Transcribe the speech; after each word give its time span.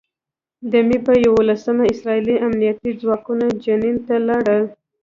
د 0.71 0.73
مې 0.87 0.97
په 1.05 1.13
یوولسمه 1.25 1.83
اسراييلي 1.93 2.35
امنيتي 2.47 2.91
ځواکونه 3.01 3.45
جنین 3.63 3.97
ته 4.07 4.15
لاړل. 4.27 4.63